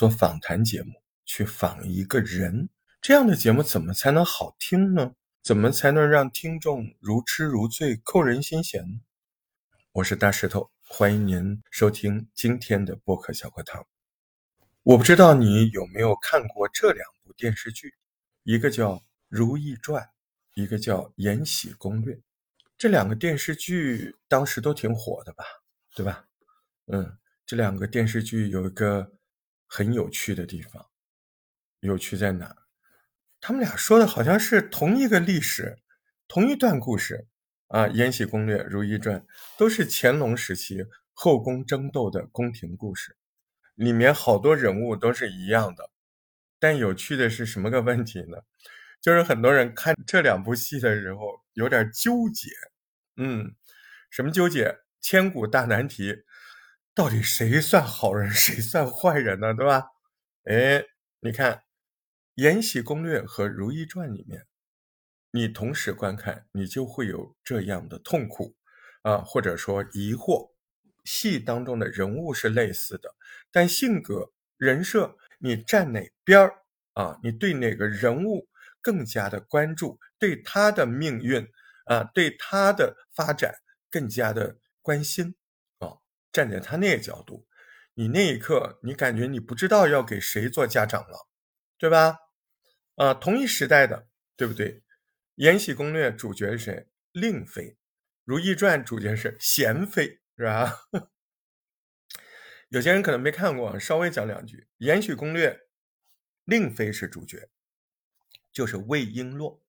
[0.00, 0.94] 做访谈节目，
[1.26, 2.70] 去访一个人，
[3.02, 5.12] 这样的节目怎么才能好听呢？
[5.42, 9.00] 怎么才能让听众如痴如醉、扣人心弦呢？
[9.92, 13.86] 我是大石头，欢迎您收听今天的播客小课堂。
[14.84, 17.92] 我不知道你有没有看过这两部电视剧，
[18.44, 18.94] 一个叫
[19.28, 20.02] 《如懿传》，
[20.54, 22.14] 一个叫《延禧攻略》。
[22.78, 25.44] 这两个电视剧当时都挺火的吧？
[25.94, 26.24] 对吧？
[26.86, 29.12] 嗯，这两个电视剧有一个
[29.72, 30.90] 很有趣的地方，
[31.78, 32.56] 有趣在哪？
[33.40, 35.78] 他们俩说的好像是同一个历史，
[36.26, 37.28] 同一段故事。
[37.68, 39.20] 啊，《延禧攻略》《如懿传》
[39.56, 43.16] 都是乾隆时期后宫争斗的宫廷故事，
[43.76, 45.88] 里面好多人物都是一样的。
[46.58, 48.38] 但有趣的是什么个问题呢？
[49.00, 52.50] 就是很多人看这两部戏的时候有点纠结。
[53.16, 53.54] 嗯，
[54.10, 54.80] 什么纠结？
[55.00, 56.24] 千古大难题，
[57.00, 59.54] 到底谁算好人，谁算坏人呢？
[59.54, 59.86] 对吧？
[60.44, 60.84] 哎，
[61.20, 61.54] 你看
[62.34, 64.46] 《延禧攻略》和《如懿传》里面。
[65.30, 68.54] 你同时观看，你就会有这样的痛苦，
[69.00, 70.50] 啊，或者说疑惑。
[71.02, 73.14] 戏当中的人物是类似的，
[73.50, 76.52] 但性格、人设，你站哪边儿
[76.92, 77.18] 啊？
[77.22, 78.46] 你对哪个人物
[78.82, 79.98] 更加的关注？
[80.18, 81.48] 对他的命运
[81.86, 83.54] 啊，对他的发展
[83.88, 85.34] 更加的关心？
[86.32, 87.46] 站在他那个角度，
[87.94, 91.28] 你那一刻，你感觉你不知道要给谁做家长了，
[91.78, 92.18] 对吧？
[92.96, 94.74] 啊，同一时代的，对不对？
[95.36, 96.88] 《延禧攻略》主角是谁？
[97.12, 97.62] 令妃，
[98.24, 100.86] 《如懿传》主角是娴妃，是吧？
[102.68, 104.56] 有些人可能没看过，稍微讲两句。
[104.78, 105.50] 《延禧攻略》，
[106.44, 107.48] 令妃是主角，
[108.52, 109.60] 就是魏璎珞，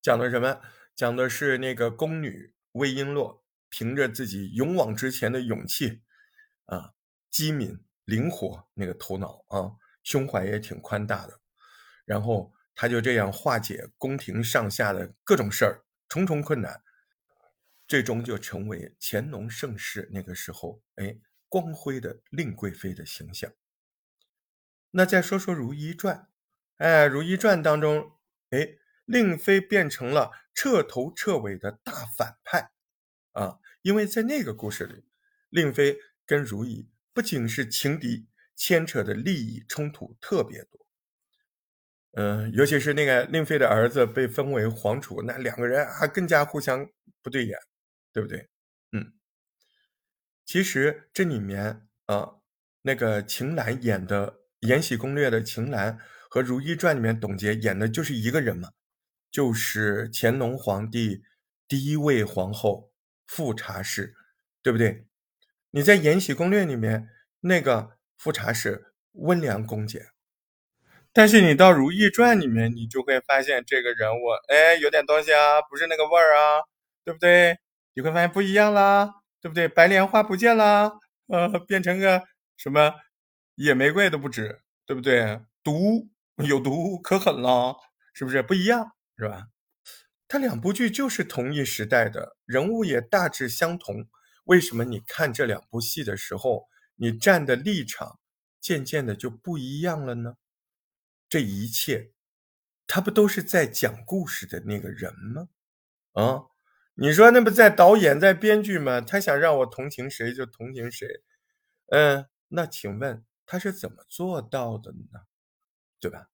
[0.00, 0.62] 讲的什么？
[0.94, 6.02] 讲的是那个宫女魏璎珞，凭着自己勇往直前的勇气，
[6.66, 6.92] 啊，
[7.30, 11.40] 机敏灵活，那个头脑啊，胸怀也挺宽大的，
[12.04, 12.52] 然后。
[12.72, 16.82] 他就这样化解宫廷上下的各种事儿，重重困难，
[17.86, 23.52] 最终就成为乾隆盛世那个时候哎光辉的令贵妃的形象。
[24.92, 26.16] 那再说说《如懿传》，
[26.78, 28.12] 哎，《如懿传》当中，
[28.48, 32.72] 哎，令妃变成了彻头彻尾的大反派
[33.32, 35.04] 啊，因为在那个故事里，
[35.48, 40.86] 令妃跟如懿不仅是情敌，牵扯的利益冲突特别多。
[42.12, 46.88] 嗯，尤其是那个令妃的儿子被封为皇储，那两个人还更加互相
[47.22, 47.56] 不对眼，
[48.12, 48.48] 对不对？
[48.92, 49.12] 嗯，
[50.44, 52.38] 其实这里面啊，
[52.82, 54.32] 那个秦岚演的
[54.66, 58.70] 《延禧攻略》的秦岚和《如懿传》里面董洁演的就是一个人嘛，
[59.30, 61.22] 就是乾隆皇帝
[61.68, 62.89] 第一位皇后
[63.30, 64.16] 富察氏，
[64.60, 65.06] 对不对？
[65.70, 67.08] 你在《延禧攻略》里面
[67.42, 70.04] 那个富察氏温良恭俭。
[71.12, 76.60] 但是你到《如懿传》里面，你就会发现这个人物，哎，有点东西啊，不是那个味儿啊，
[77.04, 77.56] 对不对？
[77.94, 79.68] 你会发现不一样啦，对不对？
[79.68, 80.90] 白莲花不见啦，
[81.28, 82.24] 呃，变成个
[82.56, 82.94] 什么
[83.54, 85.40] 野玫瑰都不止，对不对？
[85.62, 86.08] 毒
[86.38, 87.76] 有毒，可狠了，
[88.12, 88.90] 是不是不一样？
[89.16, 89.46] 是吧？
[90.30, 94.06] 他两部剧就是同一时代的人物，也大致相同。
[94.44, 98.20] 为什么你看这两部戏的时候，你站的立场
[98.60, 100.36] 渐渐的就不一样了呢？
[101.28, 102.12] 这一切，
[102.86, 105.48] 他不都是在讲故事的那个人吗？
[106.12, 106.44] 啊，
[106.94, 109.00] 你说那不在导演在编剧吗？
[109.00, 111.08] 他想让我同情谁就同情谁，
[111.88, 115.22] 嗯，那请问他是怎么做到的呢？
[115.98, 116.28] 对吧？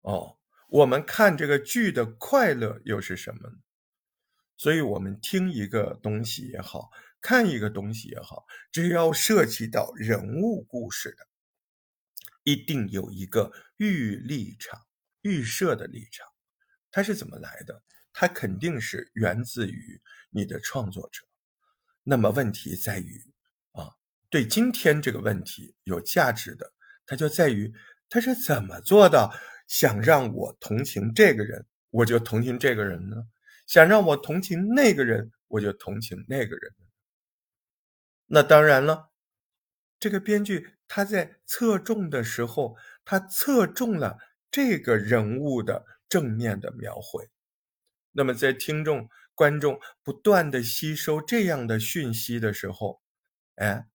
[0.00, 0.37] 哦，
[0.68, 3.50] 我们看这个剧的快乐又是什么？
[4.56, 6.90] 所以，我们听一个东西也好
[7.20, 11.26] 看一个东西也好，只要涉及到人物故事的。
[12.44, 14.86] 一定有一个预立场、
[15.22, 16.26] 预设的立场，
[16.90, 17.82] 它是怎么来的？
[18.12, 21.22] 它肯定是源自于你的创作者。
[22.02, 23.22] 那么问题在于
[23.72, 23.94] 啊，
[24.28, 26.72] 对今天这个问题有价值的，
[27.06, 27.72] 它就在于
[28.08, 29.32] 它是怎么做到
[29.68, 33.16] 想让我同情这个人，我就同情这个人呢？
[33.68, 36.74] 想让我同情那个人，我就同情那个人。
[38.26, 39.10] 那当然了，
[40.00, 40.74] 这个编剧。
[40.90, 42.74] 他在侧重的时候，
[43.04, 44.16] 他侧重了
[44.50, 47.28] 这个人物的正面的描绘。
[48.12, 53.02] 那么，在听众、观众不断的吸收这样的讯息的时候，
[53.56, 53.86] 哎，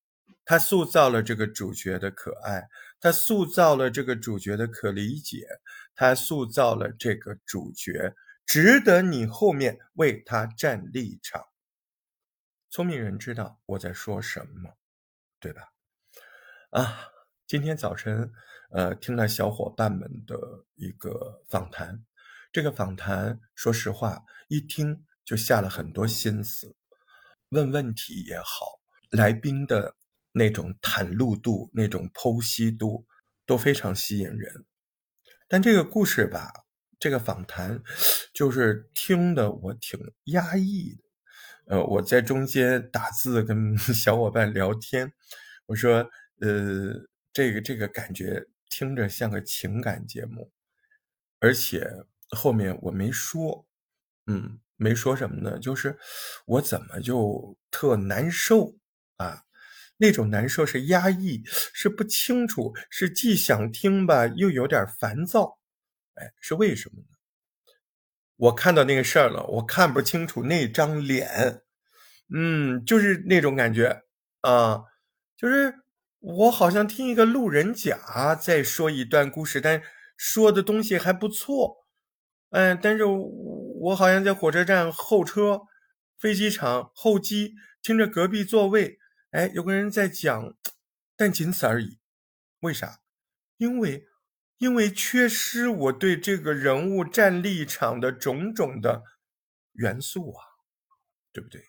[0.45, 2.69] 他塑造了这个主角的可爱，
[3.03, 5.45] 他塑造了这个主角的可理解，
[5.93, 8.15] 他塑造了这个主角
[8.45, 11.43] 值得你后面为他站立场。
[12.69, 14.77] 聪明人知道我在说什么，
[15.41, 15.63] 对吧？
[16.69, 17.09] 啊，
[17.45, 18.31] 今天早晨，
[18.71, 20.37] 呃，听了小伙伴们的
[20.75, 22.05] 一个访谈。
[22.53, 26.77] 这个访谈，说实话，一听就下了很多心思，
[27.49, 28.79] 问问题也好，
[29.09, 29.97] 来宾的
[30.33, 33.07] 那种袒露度、那种剖析度
[33.45, 34.65] 都非常吸引人。
[35.47, 36.51] 但这个故事吧，
[36.99, 37.81] 这个访谈，
[38.33, 41.03] 就是听的我挺压抑的。
[41.67, 45.13] 呃，我在中间打字跟 小伙伴聊天，
[45.67, 46.09] 我说，
[46.41, 50.51] 呃，这个这个感觉听着像个情感节目，
[51.39, 51.89] 而且。
[52.35, 53.67] 后面我没说，
[54.25, 55.59] 嗯，没说什么呢？
[55.59, 55.99] 就是
[56.47, 58.75] 我怎么就特难受
[59.17, 59.43] 啊？
[59.97, 65.59] 那种难受是压抑，是不清楚，是既想听吧，又有点烦躁。
[66.15, 67.07] 哎，是为什么呢？
[68.35, 71.61] 我看到那个事儿了，我看不清楚那张脸，
[72.33, 74.03] 嗯，就是那种感觉
[74.41, 74.83] 啊，
[75.37, 75.75] 就是
[76.19, 79.81] 我好像听一个路人甲在说一段故事，但
[80.17, 81.85] 说的东西还不错。
[82.51, 85.61] 嗯，但是我好像在火车站候车，
[86.19, 88.99] 飞机场候机，听着隔壁座位，
[89.33, 90.55] 哎，有个人在讲，
[91.15, 91.97] 但仅此而已。
[92.59, 93.01] 为啥？
[93.57, 94.05] 因为，
[94.59, 99.03] 因为缺失我对这个人物站立场的种种的
[99.71, 100.45] 元素啊，
[101.31, 101.65] 对不对？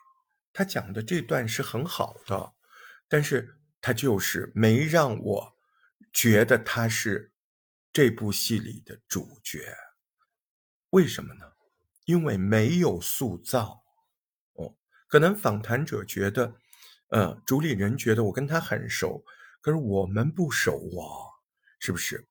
[0.52, 2.52] 他讲的这段是很好的，
[3.08, 5.56] 但是他就是没让我
[6.12, 7.32] 觉得他是
[7.94, 9.74] 这部戏里的主角。
[10.90, 11.52] 为什么呢？
[12.04, 13.82] 因为没有塑造
[14.52, 14.76] 哦。
[15.08, 16.56] 可能访谈者觉得，
[17.14, 19.24] 呃，主理人觉得我跟他很熟，
[19.60, 21.30] 可是我们不熟啊，
[21.78, 22.26] 是不是？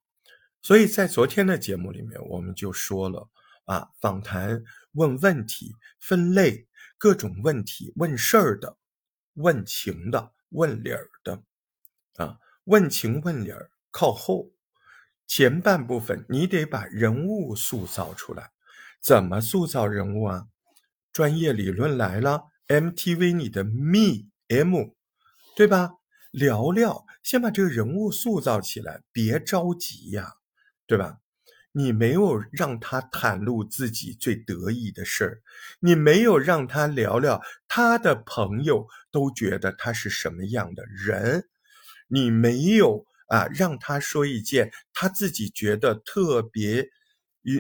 [0.62, 3.30] 所以在昨天的节目里面，我们就说了
[3.64, 8.76] 啊，访谈问问题分类各种问题，问事儿的，
[9.36, 11.42] 问情的，问理儿的，
[12.18, 14.52] 啊，问情问理儿靠后，
[15.26, 18.52] 前半部分你得把人物塑造出来。
[19.02, 20.48] 怎么塑造人物啊？
[21.14, 24.28] 专业理论来了，MTV 你的 Me
[24.62, 24.92] M，
[25.56, 25.92] 对吧？
[26.32, 30.34] 聊聊，先把这个人物塑造起来，别着急呀，
[30.86, 31.18] 对吧？
[31.72, 35.42] 你没有让他袒露自己最得意的事儿，
[35.80, 41.48] 你没有让他聊聊他的朋友都觉得他是什么样的人，
[42.08, 46.90] 你没有啊让他说一件他自己觉得特别。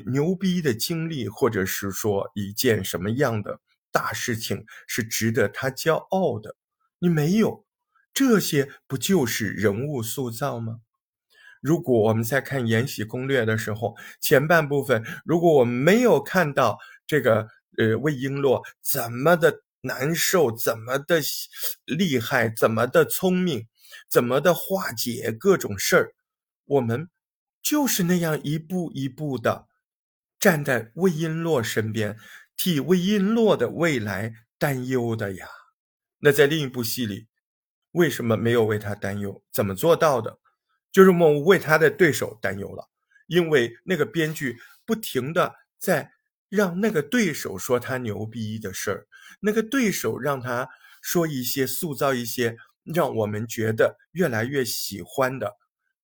[0.05, 3.59] 牛逼的经历，或者是说一件什么样的
[3.91, 6.55] 大事情是值得他骄傲的？
[7.03, 7.65] 你没有
[8.13, 10.79] 这些，不就是人物塑造吗？
[11.59, 21.19] 如果我们在看《延禧攻略》的时候，前半部分，如果我们没有看到这个呃魏璎珞怎么的难受，怎么的
[21.83, 23.67] 厉害，怎么的聪明，
[24.09, 26.13] 怎么的化解各种事儿，
[26.63, 27.09] 我们
[27.61, 29.67] 就是那样一步一步的。
[30.39, 32.17] 站在魏璎珞身边，
[32.55, 35.49] 替魏璎珞的未来担忧的呀。
[36.25, 37.27] 那在另一部戏里，
[37.91, 39.43] 为什么没有为他担忧？
[39.51, 40.39] 怎么做到的？
[40.89, 42.89] 就是我为他的对手担忧了，
[43.27, 46.13] 因为那个编剧不停的在
[46.47, 49.07] 让那个对手说他牛逼的事儿，
[49.41, 50.69] 那个对手让他
[51.01, 52.55] 说一些塑造一些
[52.85, 55.57] 让我们觉得越来越喜欢的。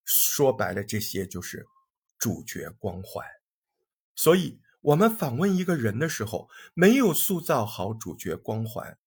[0.04, 1.66] 说白了，这些就是
[2.18, 3.26] 主角光环。
[4.16, 8.98] 所以，我们访问一个人的时候，没有塑造好主角光环，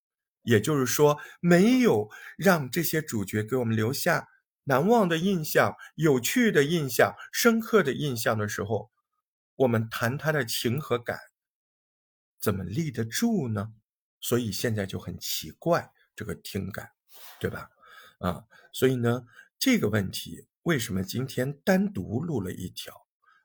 [0.42, 4.28] 也就是说，没有让这些主角给我们留下
[4.64, 8.90] 难忘的印象、有趣的印象、深刻的印象的时候，
[9.56, 11.18] 我们谈他的情和感，
[12.40, 13.72] 怎么立得住呢？
[14.20, 16.90] 所以现在就很奇怪，这个听感，
[17.40, 17.68] 对吧？
[18.18, 19.24] 啊，所以呢，
[19.58, 22.94] 这个问题为什么今天单独录了一条？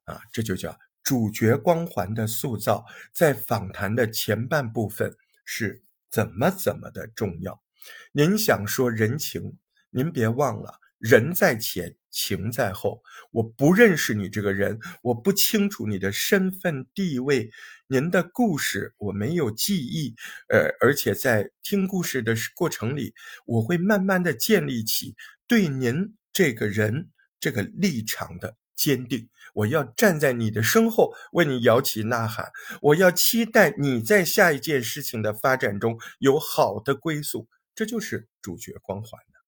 [0.05, 0.77] 啊，这就叫。
[1.03, 7.61] 主角光环的塑造，在访谈的前半部分是怎么怎么的重要？
[8.11, 9.57] 您想说人情，
[9.89, 13.01] 您别忘了，人在前，情在后。
[13.31, 17.49] 我不认识你这个人，我不清楚你的身份地位，
[17.87, 20.15] 您的故事我没有记忆。
[20.49, 23.13] 呃，而且在听故事的过程里，
[23.45, 25.15] 我会慢慢的建立起
[25.47, 27.09] 对您这个人
[27.39, 28.57] 这个立场的。
[28.77, 32.51] 坚定，我要站在你的身后，为你摇旗呐喊。
[32.79, 39.39] 我要期待你在下一件事情的发展中有好的归宿，这就是主角光环的，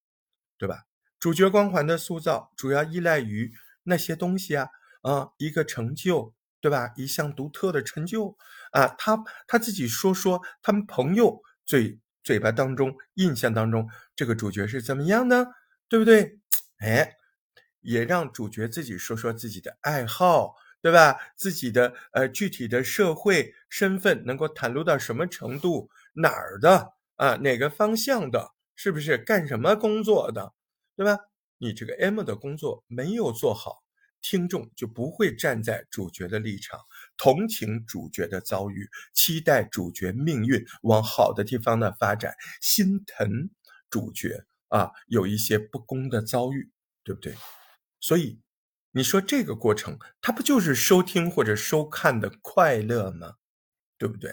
[0.58, 0.82] 对吧？
[1.20, 3.52] 主角光环的塑造主要依赖于
[3.84, 4.68] 那些东西啊，
[5.02, 6.92] 啊，一个成就，对吧？
[6.96, 8.36] 一项独特的成就
[8.72, 15.46] 啊，他他自己说说他们朋友嘴嘴巴当中印象当中这个主角是怎么样呢？
[15.88, 16.40] 对不对？
[16.82, 17.14] 哎。
[17.80, 21.16] 也让主角自己说说自己的爱好，对吧？
[21.36, 25.90] 自己的呃具体的社会身份能够袒露到什么程度？
[26.14, 27.36] 哪儿的啊？
[27.36, 28.52] 哪个方向的？
[28.74, 30.54] 是不是干什么工作的？
[30.96, 31.18] 对吧？
[31.58, 33.82] 你这个 M 的工作没有做好，
[34.22, 36.80] 听众就不会站在主角的立场，
[37.18, 43.50] 同情主角的遭遇，期待主角命运往好的地方的发展，心疼
[43.90, 46.70] 主角啊有一些不公的遭遇，
[47.04, 47.34] 对不对？
[48.00, 48.40] 所以，
[48.92, 53.34] 你说这个过程，它不就是收听或者收看的快乐吗？
[53.98, 54.32] 对不对？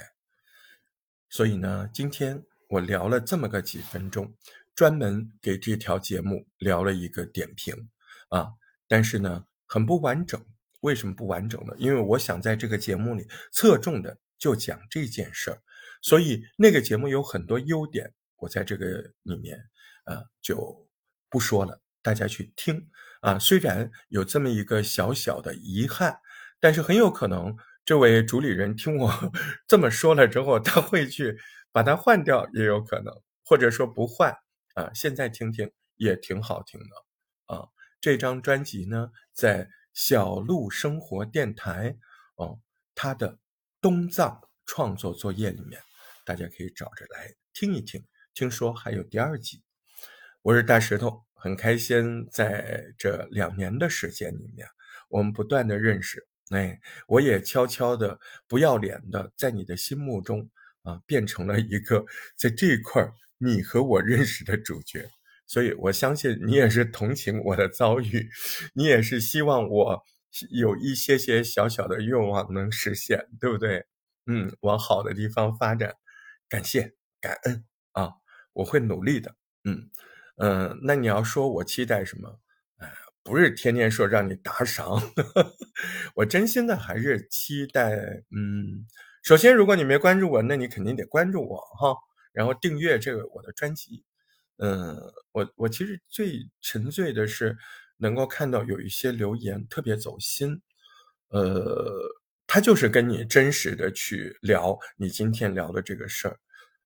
[1.29, 4.33] 所以呢，今天我聊了这么个几分钟，
[4.73, 7.89] 专门给这条节目聊了一个点评
[8.29, 8.53] 啊。
[8.87, 10.43] 但是呢，很不完整。
[10.81, 11.73] 为什么不完整呢？
[11.77, 15.61] 因为我想在这个节目里侧重的就讲这件事儿，
[16.01, 18.85] 所以那个节目有很多优点，我在这个
[19.23, 19.57] 里面
[20.05, 20.87] 啊就
[21.29, 22.89] 不说了，大家去听。
[23.21, 26.19] 啊，虽然有这么一个小小的遗憾，
[26.59, 27.55] 但是很有可能
[27.85, 29.31] 这位主理人听我
[29.67, 31.37] 这么说了之后，他会去
[31.71, 34.31] 把它换掉，也有可能，或者说不换
[34.75, 34.91] 啊。
[34.93, 37.67] 现在听听也挺好听的啊。
[37.99, 41.97] 这张专辑呢，在小鹿生活电台
[42.35, 42.59] 哦，
[42.93, 43.39] 它的
[43.81, 45.81] 东藏创作作业里面，
[46.23, 48.05] 大家可以找着来听一听。
[48.33, 49.63] 听说还有第二季。
[50.43, 51.26] 我是大石头。
[51.47, 54.67] 很开心，在这两年的时间里面，
[55.07, 56.27] 我们不断的认识。
[56.49, 56.77] 哎，
[57.07, 60.49] 我也悄悄的、不要脸的，在你的心目中
[60.83, 65.09] 啊，变成了一个在这一块儿你和我认识的主角。
[65.45, 68.29] 所以我相信你也是同情我的遭遇，
[68.73, 70.03] 你也是希望我
[70.49, 73.85] 有一些些小小的愿望能实现，对不对？
[74.25, 75.93] 嗯，往好的地方发展，
[76.49, 77.63] 感谢感恩
[77.93, 78.11] 啊，
[78.51, 79.33] 我会努力的。
[79.63, 79.89] 嗯。
[80.37, 82.39] 嗯，那你要说我期待什么？
[82.77, 82.91] 哎，
[83.23, 85.01] 不是天天说让你打赏，
[86.15, 87.95] 我真心的还是期待。
[88.31, 88.85] 嗯，
[89.23, 91.95] 首先，如果你没关注我，那你肯定得关注我哈，
[92.31, 94.03] 然后订阅这个我的专辑。
[94.57, 94.95] 嗯，
[95.31, 97.57] 我我其实最沉醉的是
[97.97, 100.61] 能够看到有一些留言特别走心，
[101.29, 101.99] 呃，
[102.47, 106.39] 他就是跟你真实的去聊你今天聊的这个事儿，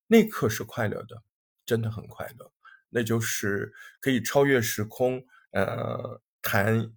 [0.06, 1.22] 那刻是快乐的，
[1.66, 2.50] 真的很快乐。
[2.92, 6.92] 那就是可以超越时空，呃，谈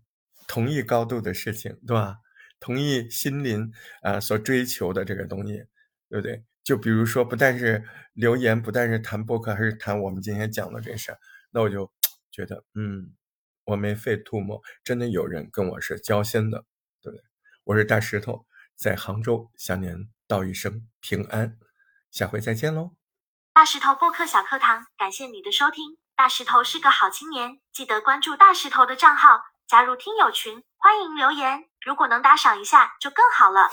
[0.48, 2.18] 同一高度的事情，对吧？
[2.60, 3.72] 同一心灵
[4.02, 5.64] 啊所追求的这个东西，
[6.10, 6.44] 对不对？
[6.64, 7.84] 就比如说，不但是
[8.14, 11.18] 留言，不但是谈博客，还是谈我们今天讲的这事儿，
[11.52, 11.92] 那我就
[12.32, 13.14] 觉得，嗯，
[13.66, 16.66] 我没费吐沫，真的有人跟我是交心的，
[17.02, 17.24] 对不对？
[17.66, 21.58] 我是大石头，在杭州向您道一声平安，
[22.10, 23.05] 下回再见喽。
[23.56, 25.98] 大石头播客小课堂，感谢你的收听。
[26.14, 31.64] 大石头是个好青年，记得关注大石头的账号，加入听友群，欢迎留言。
[31.80, 33.70] 如果能打赏一下，就更好了。